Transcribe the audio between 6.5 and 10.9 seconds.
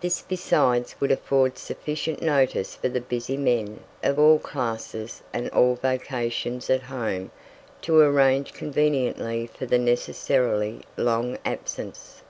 at Home to arrange conveniently for the necessarily